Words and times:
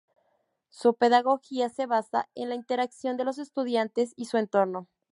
Su 0.71 0.95
pedagogía 0.95 1.69
se 1.69 1.85
basa 1.85 2.27
en 2.33 2.49
la 2.49 2.55
interacción 2.55 3.17
de 3.17 3.23
los 3.23 3.37
estudiantes 3.37 4.13
y 4.15 4.25
su 4.25 4.37
entorno. 4.37 4.87